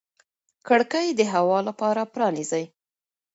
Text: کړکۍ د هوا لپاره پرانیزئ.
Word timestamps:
کړکۍ 0.67 1.07
د 1.19 1.21
هوا 1.33 1.59
لپاره 1.67 2.01
پرانیزئ. 2.13 2.65